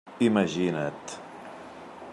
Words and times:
Imagina't! 0.29 1.13